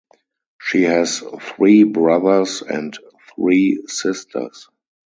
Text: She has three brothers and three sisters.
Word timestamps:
She 0.59 0.81
has 0.85 1.19
three 1.19 1.83
brothers 1.83 2.63
and 2.63 2.97
three 3.35 3.83
sisters. 3.85 4.67